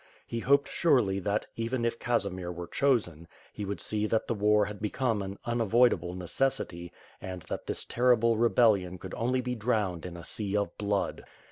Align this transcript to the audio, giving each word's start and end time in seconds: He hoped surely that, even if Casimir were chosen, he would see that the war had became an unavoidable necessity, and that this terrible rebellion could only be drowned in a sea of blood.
He 0.25 0.39
hoped 0.39 0.67
surely 0.67 1.19
that, 1.19 1.45
even 1.55 1.85
if 1.85 1.99
Casimir 1.99 2.51
were 2.51 2.65
chosen, 2.65 3.27
he 3.53 3.65
would 3.65 3.79
see 3.79 4.07
that 4.07 4.25
the 4.25 4.33
war 4.33 4.65
had 4.65 4.79
became 4.81 5.21
an 5.21 5.37
unavoidable 5.45 6.15
necessity, 6.15 6.91
and 7.21 7.43
that 7.43 7.67
this 7.67 7.85
terrible 7.85 8.35
rebellion 8.35 8.97
could 8.97 9.13
only 9.13 9.41
be 9.41 9.53
drowned 9.53 10.07
in 10.07 10.17
a 10.17 10.23
sea 10.25 10.57
of 10.57 10.75
blood. 10.79 11.23